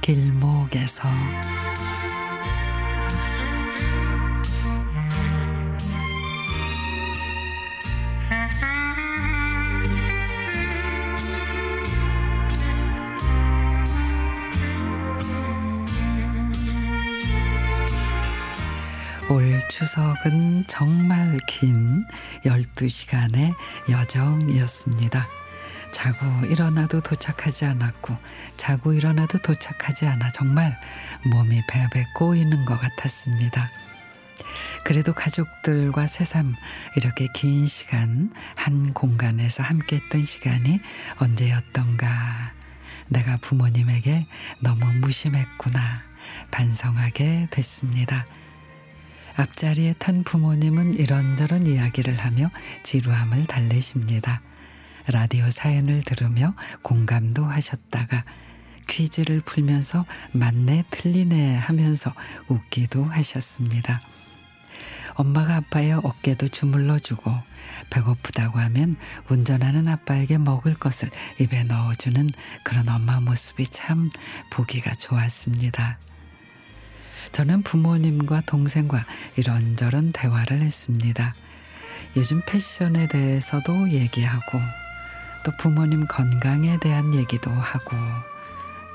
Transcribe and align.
길목에서 0.00 1.08
올 19.28 19.60
추석은 19.68 20.68
정말 20.68 21.40
긴 21.48 22.04
12시간의 22.44 23.56
여정이었습니다. 23.90 25.45
자고 25.92 26.46
일어나도 26.46 27.00
도착하지 27.00 27.64
않았고 27.64 28.16
자고 28.56 28.92
일어나도 28.92 29.38
도착하지 29.38 30.06
않아 30.06 30.30
정말 30.30 30.78
몸이 31.24 31.62
베베 31.68 32.06
꼬이는 32.14 32.64
것 32.64 32.78
같았습니다. 32.78 33.70
그래도 34.84 35.12
가족들과 35.12 36.06
새삼 36.06 36.54
이렇게 36.96 37.26
긴 37.34 37.66
시간 37.66 38.32
한 38.54 38.92
공간에서 38.92 39.62
함께 39.62 39.96
했던 39.96 40.22
시간이 40.22 40.80
언제였던가 41.16 42.52
내가 43.08 43.36
부모님에게 43.38 44.26
너무 44.60 44.84
무심했구나 44.94 46.02
반성하게 46.50 47.48
됐습니다. 47.50 48.26
앞자리에 49.36 49.94
탄 49.98 50.24
부모님은 50.24 50.94
이런저런 50.94 51.66
이야기를 51.66 52.18
하며 52.18 52.50
지루함을 52.84 53.46
달래십니다. 53.46 54.40
라디오 55.08 55.50
사연을 55.50 56.02
들으며 56.02 56.54
공감도 56.82 57.44
하셨다가 57.44 58.24
퀴즈를 58.88 59.40
풀면서 59.40 60.04
맞네 60.32 60.84
틀리네 60.90 61.56
하면서 61.56 62.12
웃기도 62.48 63.04
하셨습니다. 63.04 64.00
엄마가 65.14 65.56
아빠의 65.56 65.94
어깨도 65.94 66.48
주물러 66.48 66.98
주고 66.98 67.32
배고프다고 67.90 68.58
하면 68.58 68.96
운전하는 69.28 69.88
아빠에게 69.88 70.38
먹을 70.38 70.74
것을 70.74 71.10
입에 71.40 71.64
넣어주는 71.64 72.28
그런 72.62 72.88
엄마 72.88 73.20
모습이 73.20 73.66
참 73.68 74.10
보기가 74.50 74.92
좋았습니다. 74.92 75.98
저는 77.32 77.62
부모님과 77.62 78.42
동생과 78.42 79.04
이런저런 79.36 80.12
대화를 80.12 80.60
했습니다. 80.62 81.32
요즘 82.16 82.40
패션에 82.46 83.08
대해서도 83.08 83.90
얘기하고 83.90 84.60
또 85.46 85.52
부모님 85.52 86.08
건강에 86.08 86.76
대한 86.80 87.14
얘기도 87.14 87.52
하고 87.52 87.96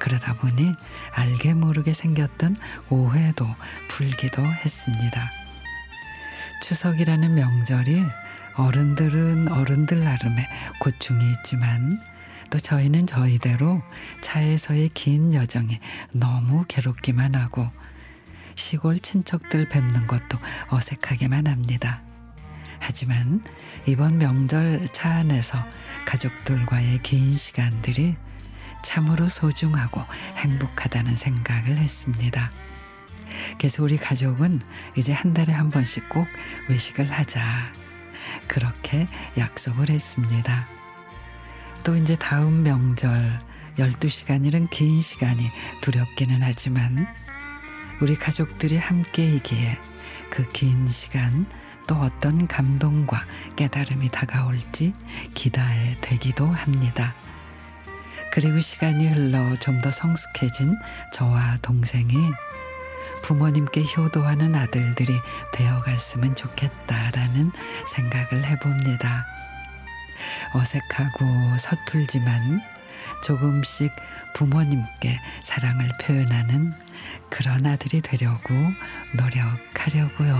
그러다 0.00 0.34
보니 0.34 0.74
알게 1.14 1.54
모르게 1.54 1.92
생겼던 1.92 2.56
오해도 2.88 3.46
풀기도 3.86 4.44
했습니다. 4.44 5.30
추석이라는 6.60 7.34
명절이 7.36 8.04
어른들은 8.56 9.46
어른들 9.46 10.02
나름의 10.02 10.48
고충이 10.80 11.30
있지만 11.36 12.00
또 12.50 12.58
저희는 12.58 13.06
저희대로 13.06 13.80
차에서의 14.20 14.88
긴 14.92 15.32
여정이 15.32 15.78
너무 16.10 16.64
괴롭기만 16.66 17.36
하고 17.36 17.68
시골 18.56 18.98
친척들 18.98 19.68
뵙는 19.68 20.08
것도 20.08 20.36
어색하기만 20.70 21.46
합니다. 21.46 22.02
하지만 22.80 23.44
이번 23.86 24.18
명절 24.18 24.88
차 24.92 25.10
안에서 25.16 25.64
가족들과의 26.06 27.02
긴 27.02 27.36
시간들이 27.36 28.16
참으로 28.82 29.28
소중하고 29.28 30.02
행복하다는 30.36 31.14
생각을 31.14 31.76
했습니다. 31.76 32.50
그래서 33.58 33.82
우리 33.82 33.96
가족은 33.96 34.60
이제 34.96 35.12
한 35.12 35.34
달에 35.34 35.52
한 35.52 35.70
번씩 35.70 36.08
꼭 36.08 36.26
외식을 36.68 37.10
하자. 37.10 37.72
그렇게 38.48 39.06
약속을 39.38 39.90
했습니다. 39.90 40.66
또 41.84 41.96
이제 41.96 42.16
다음 42.16 42.62
명절 42.62 43.40
12시간이란 43.78 44.68
긴 44.70 45.00
시간이 45.00 45.50
두렵기는 45.80 46.38
하지만 46.42 47.06
우리 48.00 48.16
가족들이 48.16 48.78
함께이기에 48.78 49.78
그 50.30 50.48
긴 50.52 50.86
시간 50.88 51.46
또 51.86 51.96
어떤 51.96 52.46
감동과 52.46 53.24
깨달음이 53.56 54.10
다가올지 54.10 54.94
기대해 55.34 55.96
되기도 56.00 56.46
합니다. 56.46 57.14
그리고 58.32 58.60
시간이 58.60 59.08
흘러 59.08 59.56
좀 59.58 59.80
더 59.80 59.90
성숙해진 59.90 60.76
저와 61.12 61.58
동생이 61.62 62.14
부모님께 63.22 63.82
효도하는 63.96 64.54
아들들이 64.54 65.12
되어갔으면 65.52 66.36
좋겠다라는 66.36 67.50
생각을 67.88 68.44
해봅니다. 68.44 69.26
어색하고 70.54 71.58
서툴지만 71.58 72.62
조금씩 73.24 73.90
부모님께 74.34 75.18
사랑을 75.42 75.88
표현하는 76.00 76.72
그런 77.28 77.66
아들이 77.66 78.00
되려고 78.00 78.54
노력하려고요. 79.14 80.36